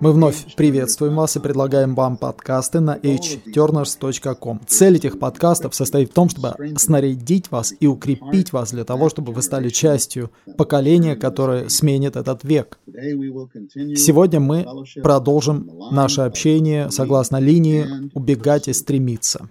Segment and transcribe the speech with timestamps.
[0.00, 4.60] Мы вновь приветствуем вас и предлагаем вам подкасты на hturners.com.
[4.66, 9.32] Цель этих подкастов состоит в том, чтобы снарядить вас и укрепить вас для того, чтобы
[9.32, 12.78] вы стали частью поколения, которое сменит этот век.
[12.86, 14.66] Сегодня мы
[15.02, 19.48] продолжим наше общение согласно линии «Убегать и стремиться».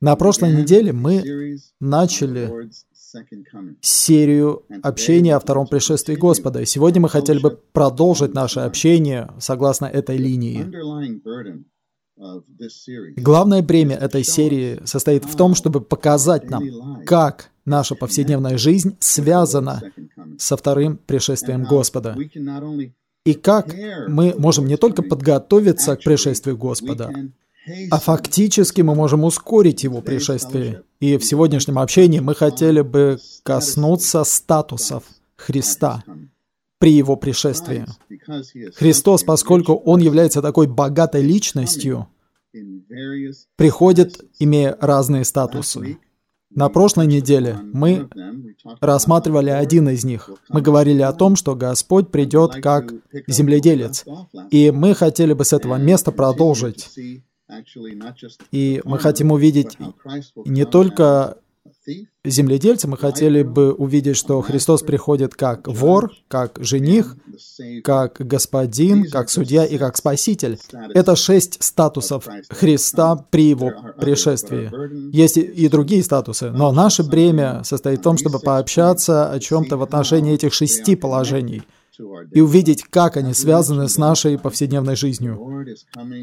[0.00, 2.70] На прошлой неделе мы начали
[3.80, 6.60] серию общения о втором пришествии Господа.
[6.60, 10.66] И сегодня мы хотели бы продолжить наше общение согласно этой линии.
[13.16, 19.82] Главное бремя этой серии состоит в том, чтобы показать нам, как наша повседневная жизнь связана
[20.38, 22.16] со вторым пришествием Господа.
[23.24, 23.74] И как
[24.08, 27.12] мы можем не только подготовиться к пришествию Господа,
[27.90, 30.82] а фактически мы можем ускорить его пришествие.
[31.00, 35.04] И в сегодняшнем общении мы хотели бы коснуться статусов
[35.36, 36.04] Христа
[36.78, 37.86] при его пришествии.
[38.74, 42.08] Христос, поскольку он является такой богатой личностью,
[43.56, 45.98] приходит, имея разные статусы.
[46.50, 48.08] На прошлой неделе мы
[48.80, 50.30] рассматривали один из них.
[50.48, 52.94] Мы говорили о том, что Господь придет как
[53.26, 54.04] земледелец.
[54.50, 56.88] И мы хотели бы с этого места продолжить
[58.50, 59.78] и мы хотим увидеть
[60.44, 61.38] не только
[62.24, 67.16] земледельца, мы хотели бы увидеть, что Христос приходит как вор, как жених,
[67.84, 70.58] как господин, как судья и как спаситель.
[70.94, 74.70] Это шесть статусов Христа при его пришествии.
[75.14, 79.82] Есть и другие статусы, но наше бремя состоит в том, чтобы пообщаться о чем-то в
[79.82, 81.62] отношении этих шести положений–
[82.32, 85.40] и увидеть, как они связаны с нашей повседневной жизнью.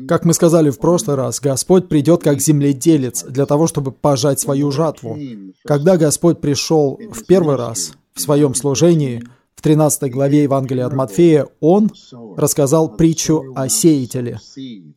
[0.08, 4.72] Как мы сказали в прошлый раз, Господь придет как земледелец для того, чтобы пожать свою
[4.72, 5.18] жатву.
[5.66, 9.24] Когда Господь пришел в первый раз в своем служении,
[9.56, 11.90] в 13 главе Евангелия от Матфея, Он
[12.36, 14.40] рассказал притчу о сеятеле,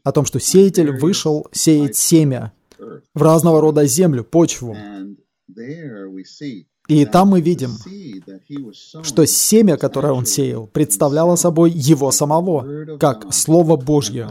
[0.02, 2.52] о том, что сеятель вышел сеять семя
[3.14, 4.76] в разного рода землю, почву.
[6.88, 7.72] И там мы видим,
[9.02, 14.30] что семя, которое он сеял, представляло собой его самого, как Слово Божье.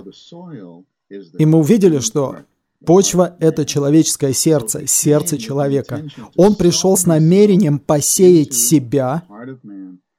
[1.38, 2.38] И мы увидели, что
[2.86, 6.04] почва— это человеческое сердце, сердце человека.
[6.36, 9.24] Он пришел с намерением посеять себя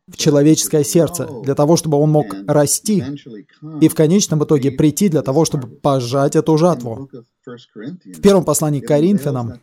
[0.08, 3.02] в человеческое сердце, для того, чтобы он мог расти
[3.80, 7.10] и в конечном итоге прийти для того, чтобы пожать эту жатву.
[7.44, 9.60] В первом послании к Коринфянам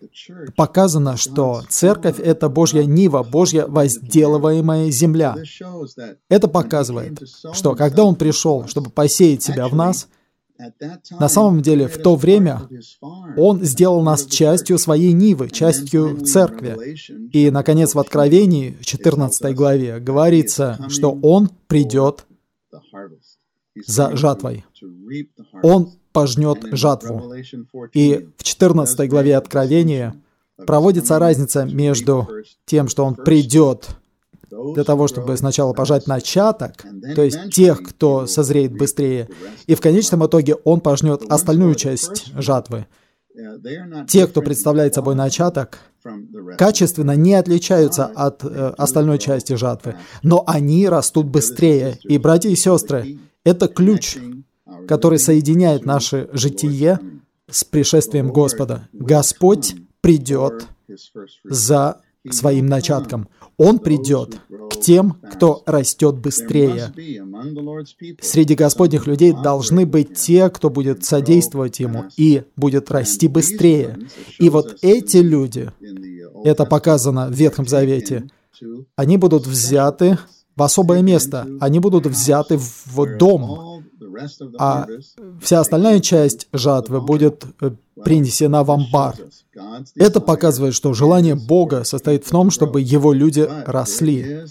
[0.56, 5.36] показано, что церковь— это Божья нива, Божья возделываемая земля.
[6.30, 7.22] Это показывает,
[7.54, 10.08] что когда Он пришел, чтобы посеять себя в нас—
[11.20, 12.62] на самом деле, в то время
[13.38, 16.98] Он сделал нас частью своей Нивы, частью церкви.
[17.32, 22.26] И, наконец, в Откровении, в 14 главе, говорится, что Он придет
[23.88, 24.66] за жатвой.
[25.64, 27.34] Он пожнет жатву.
[27.94, 30.16] И в 14 главе Откровения
[30.56, 32.28] проводится разница между
[32.66, 33.90] тем, что Он придет
[34.74, 39.30] для того, чтобы сначала пожать начаток, то есть тех, кто созреет быстрее,
[39.68, 42.86] и в конечном итоге он пожнет остальную часть жатвы.
[44.08, 45.80] Те, кто представляет собой начаток,
[46.58, 51.98] качественно не отличаются от э, остальной части жатвы, но они растут быстрее.
[52.04, 54.18] И, братья и сестры, это ключ,
[54.88, 57.00] который соединяет наше житие
[57.50, 58.88] с пришествием Господа.
[58.94, 60.68] Господь придет
[61.44, 63.28] за своим начатком.
[63.58, 64.38] Он придет
[64.70, 66.92] к тем, кто растет быстрее.
[68.22, 73.98] Среди Господних людей должны быть те, кто будет содействовать Ему и будет расти быстрее.
[74.40, 75.72] И вот эти люди,
[76.44, 78.30] это показано в Ветхом Завете,
[78.96, 80.18] они будут взяты
[80.56, 83.73] в особое место, они будут взяты в дом,
[84.58, 84.88] а
[85.42, 87.72] вся остальная часть жатвы будет э,
[88.04, 89.16] принесена в амбар.
[89.96, 94.46] Это показывает, что желание Бога состоит в том, чтобы Его люди росли.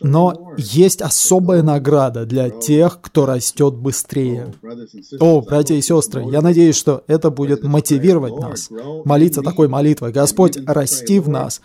[0.00, 4.54] Но есть особая награда для тех, кто растет быстрее.
[5.18, 8.68] О, братья и сестры, я надеюсь, что это будет мотивировать нас
[9.04, 10.12] молиться такой молитвой.
[10.12, 11.62] Господь, расти в нас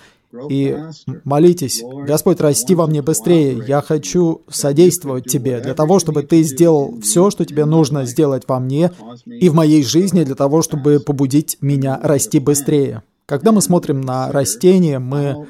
[0.49, 0.77] и
[1.23, 3.63] молитесь, Господь, расти во мне быстрее.
[3.67, 8.59] Я хочу содействовать Тебе для того, чтобы Ты сделал все, что Тебе нужно сделать во
[8.59, 8.91] мне
[9.25, 13.03] и в моей жизни для того, чтобы побудить меня расти быстрее.
[13.25, 15.47] Когда мы смотрим на растение, мы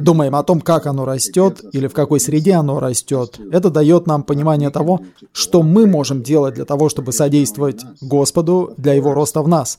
[0.00, 4.22] думаем о том, как оно растет или в какой среде оно растет, это дает нам
[4.22, 5.00] понимание того,
[5.32, 9.78] что мы можем делать для того, чтобы содействовать Господу для Его роста в нас.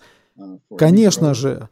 [0.78, 1.69] Конечно же,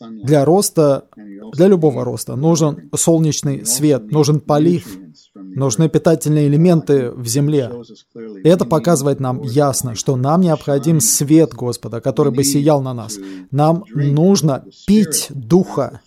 [0.00, 1.04] для роста,
[1.52, 4.98] для любого роста нужен солнечный свет, нужен полив,
[5.34, 7.70] нужны питательные элементы в земле.
[8.44, 13.18] И это показывает нам ясно, что нам необходим свет Господа, который бы сиял на нас.
[13.50, 16.00] Нам нужно пить Духа,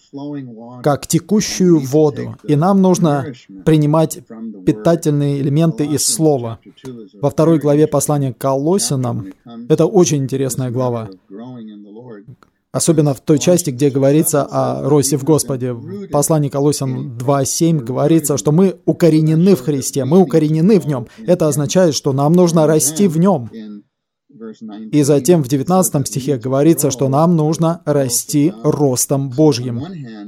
[0.83, 3.25] как текущую воду, и нам нужно
[3.65, 4.19] принимать
[4.65, 6.59] питательные элементы из Слова.
[7.21, 9.27] Во второй главе послания к Колосинам,
[9.69, 11.09] это очень интересная глава,
[12.71, 15.73] Особенно в той части, где говорится о росте в Господе.
[15.73, 21.07] В послании Колосян 2.7 говорится, что мы укоренены в Христе, мы укоренены в Нем.
[21.25, 23.50] Это означает, что нам нужно расти в Нем.
[24.91, 29.83] И затем в 19 стихе говорится, что нам нужно расти ростом Божьим.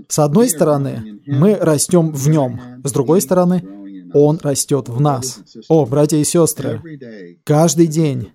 [0.10, 2.60] С одной стороны, мы растем в Нем.
[2.84, 3.64] С другой стороны,
[4.14, 5.40] Он растет в нас.
[5.70, 6.82] О, братья и сестры,
[7.46, 8.32] каждый день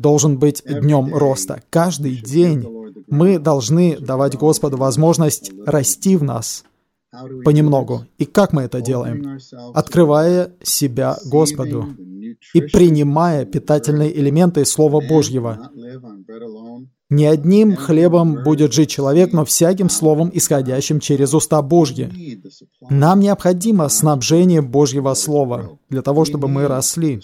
[0.00, 1.62] должен быть днем роста.
[1.70, 2.66] Каждый день
[3.06, 6.64] мы должны давать Господу возможность расти в нас
[7.44, 8.06] понемногу.
[8.18, 9.38] И как мы это делаем?
[9.74, 11.88] Открывая себя Господу
[12.54, 15.70] и принимая питательные элементы Слова Божьего.
[17.10, 22.40] Не одним хлебом будет жить человек, но всяким словом, исходящим через уста Божьи.
[22.88, 27.20] Нам необходимо снабжение Божьего Слова для того, чтобы мы росли.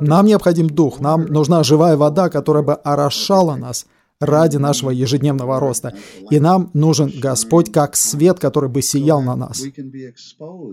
[0.00, 3.86] Нам необходим дух, нам нужна живая вода, которая бы орошала нас–
[4.20, 5.94] ради нашего ежедневного роста.
[6.30, 9.62] И нам нужен Господь как свет, который бы сиял на нас.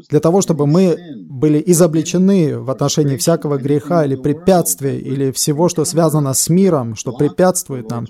[0.09, 0.97] Для того, чтобы мы
[1.29, 7.13] были изобличены в отношении всякого греха или препятствия, или всего, что связано с миром, что
[7.13, 8.05] препятствует нам,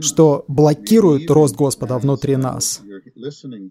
[0.00, 2.80] что блокирует рост Господа внутри нас.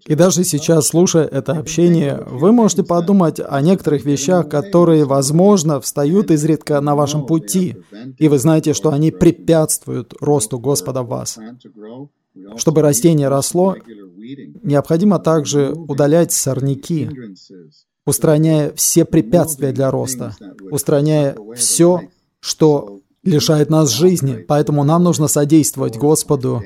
[0.07, 6.31] И даже сейчас, слушая это общение, вы можете подумать о некоторых вещах, которые, возможно, встают
[6.31, 7.75] изредка на вашем пути,
[8.17, 11.39] и вы знаете, что они препятствуют росту Господа Господа в вас.
[12.57, 13.75] Чтобы растение росло,
[14.63, 17.09] необходимо также удалять сорняки,
[18.05, 20.35] устраняя все препятствия для роста,
[20.71, 22.01] устраняя все,
[22.39, 24.43] что лишает нас жизни.
[24.47, 26.61] Поэтому нам нужно содействовать Господу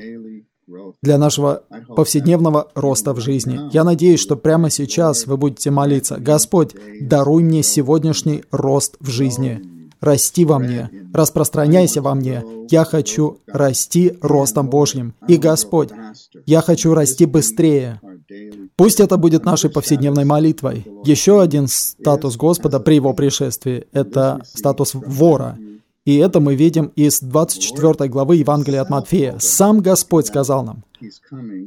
[1.02, 1.62] для нашего
[1.94, 3.60] повседневного роста в жизни.
[3.72, 9.77] Я надеюсь, что прямо сейчас вы будете молиться, «Господь, даруй мне сегодняшний рост в жизни»
[10.00, 12.44] расти во мне, распространяйся во мне.
[12.70, 15.14] Я хочу расти ростом Божьим.
[15.26, 15.90] И Господь,
[16.46, 18.00] я хочу расти быстрее.
[18.76, 20.86] Пусть это будет нашей повседневной молитвой.
[21.04, 25.58] Еще один статус Господа при Его пришествии– это статус вора.
[26.04, 29.36] И это мы видим из 24 главы Евангелия от Матфея.
[29.40, 30.84] Сам Господь сказал нам,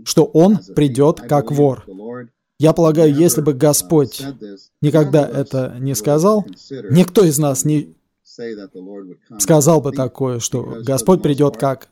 [0.04, 1.86] что Он придет как вор.
[2.57, 4.22] Я полагаю, если бы Господь
[4.81, 6.45] никогда это не сказал,
[6.92, 7.95] никто из нас не
[9.39, 11.89] сказал бы такое, что Господь придет как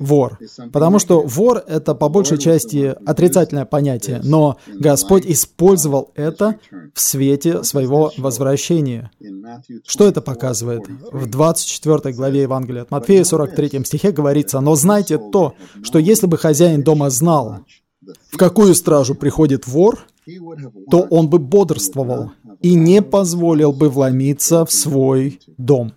[0.00, 0.38] вор.
[0.72, 6.58] Потому что вор— это по большей части отрицательное понятие, но Господь использовал это
[6.94, 9.10] в свете своего возвращения.
[9.86, 10.82] Что это показывает?
[11.10, 16.38] В 24 главе Евангелия от Матфея, 43 стихе говорится, «Но знайте то, что если бы
[16.38, 17.64] хозяин дома знал,
[18.30, 20.00] в какую стражу приходит вор,
[20.90, 25.92] то он бы бодрствовал и не позволил бы вломиться в свой дом.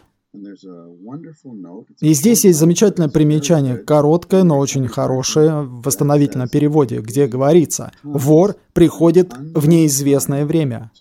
[2.02, 8.56] И здесь есть замечательное примечание, короткое, но очень хорошее в восстановительном переводе, где говорится, вор
[8.74, 10.92] приходит в неизвестное время,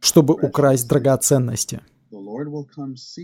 [0.00, 1.80] чтобы украсть драгоценности.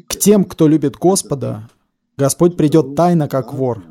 [0.09, 1.69] К тем, кто любит Господа,
[2.17, 3.85] Господь придет тайно, как вор,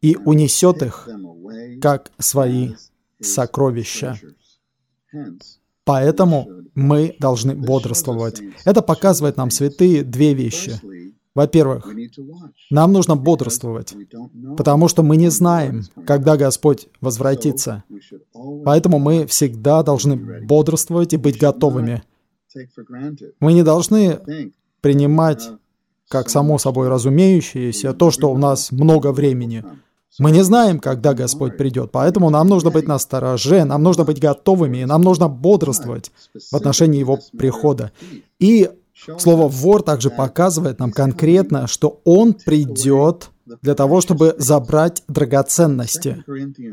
[0.00, 1.08] и унесет их,
[1.80, 2.74] как свои
[3.20, 4.18] сокровища.
[5.86, 8.42] Поэтому мы должны бодрствовать.
[8.64, 10.78] Это показывает нам, святые, две вещи.
[11.34, 11.86] Во-первых,
[12.70, 13.94] нам нужно бодрствовать,
[14.56, 17.84] потому что мы не знаем, когда Господь возвратится.
[18.64, 20.16] Поэтому мы всегда должны
[20.46, 22.02] бодрствовать и быть готовыми.
[23.38, 24.18] Мы не должны
[24.80, 25.48] принимать
[26.08, 29.64] как само собой разумеющееся то, что у нас много времени.
[30.18, 34.20] Мы не знаем, когда Господь придет, поэтому нам нужно быть на стороже, нам нужно быть
[34.20, 36.10] готовыми, нам нужно бодрствовать
[36.50, 37.92] в отношении Его прихода.
[38.38, 38.70] И
[39.18, 43.30] слово «вор» также показывает нам конкретно, что Он придет
[43.62, 46.24] для того, чтобы забрать драгоценности.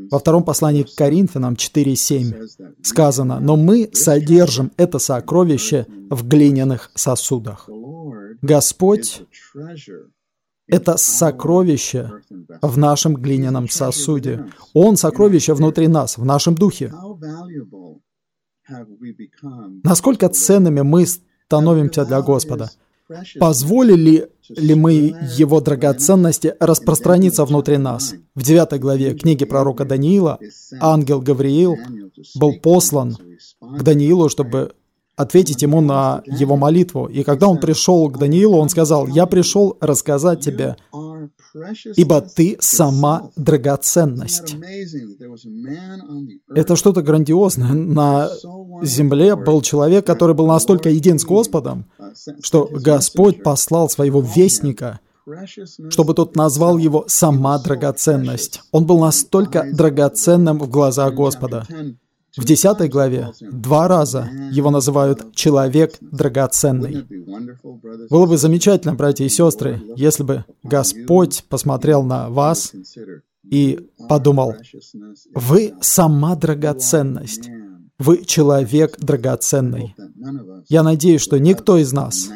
[0.09, 2.47] Во втором послании к Коринфянам 4.7
[2.81, 7.69] сказано, «Но мы содержим это сокровище в глиняных сосудах».
[8.41, 9.21] Господь
[10.67, 12.11] это сокровище
[12.61, 14.45] в нашем глиняном сосуде.
[14.73, 16.93] Он сокровище внутри нас, в нашем духе.
[19.83, 22.69] Насколько ценными мы становимся для Господа?
[23.39, 24.93] Позволили ли мы
[25.37, 28.15] Его драгоценности распространиться внутри нас?
[28.33, 30.39] В 9 главе книги пророка Даниила
[30.79, 31.75] ангел Гавриил
[32.35, 33.17] был послан
[33.59, 34.73] к Даниилу, чтобы
[35.15, 37.05] ответить ему на его молитву.
[37.05, 40.75] И когда он пришел к Даниилу, он сказал, «Я пришел рассказать тебе,
[41.95, 44.55] ибо ты сама драгоценность».
[46.55, 47.73] Это что-то грандиозное.
[47.73, 48.29] На
[48.81, 51.85] земле был человек, который был настолько един с Господом,
[52.41, 54.99] что Господь послал своего вестника,
[55.89, 58.61] чтобы тот назвал его «сама драгоценность».
[58.71, 61.65] Он был настолько драгоценным в глазах Господа.
[62.35, 67.05] В 10 главе два раза его называют «человек драгоценный».
[68.09, 72.73] Было бы замечательно, братья и сестры, если бы Господь посмотрел на вас
[73.43, 74.55] и подумал,
[75.35, 77.49] «Вы сама драгоценность,
[77.99, 79.95] вы человек драгоценный».
[80.67, 82.29] Я надеюсь, что никто из нас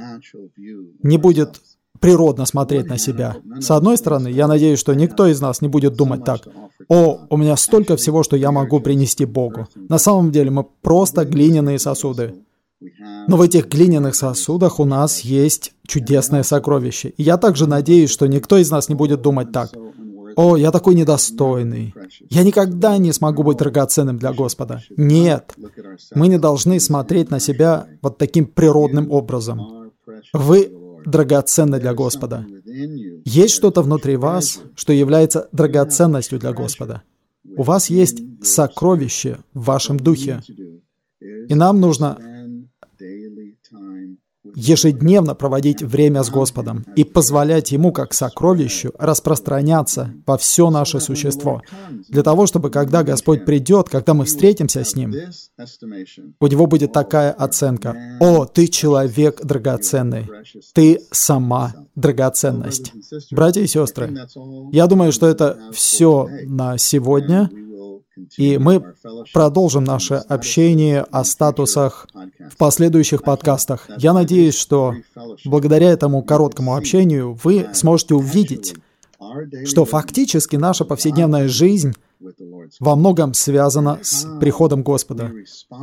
[1.02, 1.60] не будет
[2.00, 3.38] природно смотреть на себя.
[3.60, 6.48] С одной стороны, я надеюсь, что никто из нас не будет думать так.
[6.90, 9.68] «О, у меня столько всего, что я могу принести Богу».
[9.76, 12.36] На самом деле мы просто глиняные сосуды.
[13.28, 17.10] Но в этих глиняных сосудах у нас есть чудесное сокровище.
[17.18, 19.72] И я также надеюсь, что никто из нас не будет думать так.
[20.36, 21.96] «О, я такой недостойный.
[22.30, 24.84] Я никогда не смогу быть драгоценным для Господа».
[24.96, 25.56] Нет,
[26.14, 29.92] мы не должны смотреть на себя вот таким природным образом.
[30.34, 30.72] Вы
[31.08, 32.46] драгоценны для Господа.
[33.26, 37.02] Есть что-то внутри вас, что является драгоценностью для Господа.
[37.58, 40.42] У вас есть сокровище в вашем духе.
[41.20, 42.18] И нам нужно
[44.58, 51.62] ежедневно проводить время с Господом и позволять Ему, как сокровищу, распространяться во все наше существо.
[52.10, 55.14] Для того, чтобы когда Господь придет, когда мы встретимся с Ним,
[56.40, 57.96] у Него будет такая оценка.
[58.20, 60.28] «О, ты человек драгоценный,
[60.74, 62.94] ты сама драгоценность».
[63.30, 64.12] Братья и сестры,
[64.72, 67.52] я думаю, что это все на сегодня.
[68.36, 68.84] И мы
[69.32, 72.08] продолжим наше общение о статусах
[72.52, 73.88] в последующих подкастах.
[73.98, 74.96] Я надеюсь, что
[75.46, 78.76] благодаря этому короткому общению вы сможете увидеть,
[79.66, 81.94] что фактически наша повседневная жизнь
[82.80, 85.32] во многом связана с приходом Господа.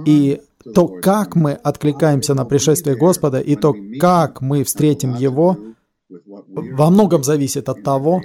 [0.07, 0.41] И
[0.75, 5.57] то, как мы откликаемся на пришествие Господа, и то, как мы встретим Его,
[6.09, 8.23] во многом зависит от того,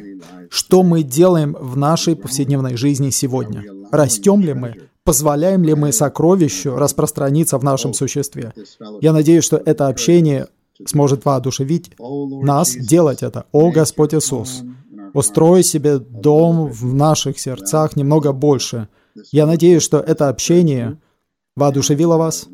[0.50, 3.64] что мы делаем в нашей повседневной жизни сегодня.
[3.92, 4.89] Растем ли мы?
[5.04, 8.54] Позволяем ли мы сокровищу распространиться в нашем существе?
[9.02, 10.48] Я надеюсь, что это общение
[10.86, 13.46] сможет воодушевить нас делать это.
[13.52, 14.64] О Господь Иисус,
[15.14, 18.88] устрой себе дом в наших сердцах немного больше.
[19.32, 20.98] Я надеюсь, что это общение
[21.56, 22.48] воодушевило вас,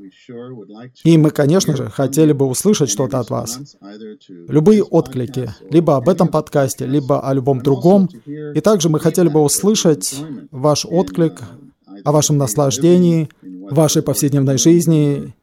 [1.03, 3.59] и мы, конечно же, хотели бы услышать что-то от вас.
[4.27, 8.09] Любые отклики, либо об этом подкасте, либо о любом другом.
[8.25, 10.15] И также мы хотели бы услышать
[10.51, 11.41] ваш отклик
[12.05, 15.33] о вашем наслаждении, вашей повседневной жизни,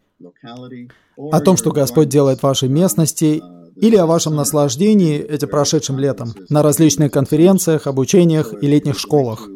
[1.17, 3.43] о том, что Господь делает в вашей местности,
[3.77, 9.49] или о вашем наслаждении этим прошедшим летом на различных конференциях, обучениях и летних школах.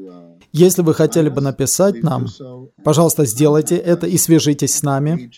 [0.53, 2.27] Если вы хотели бы написать нам,
[2.83, 5.31] пожалуйста, сделайте это и свяжитесь с нами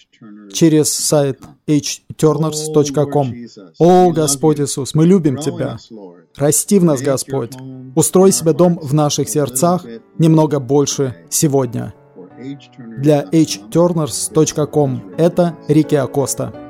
[0.52, 3.34] через сайт hturners.com.
[3.78, 5.76] О, Господь Иисус, мы любим Тебя.
[6.36, 7.52] Расти в нас, Господь.
[7.94, 9.84] Устрой себе дом в наших сердцах
[10.18, 11.94] немного больше сегодня.
[12.98, 16.67] Для hturners.com это Рики Акоста.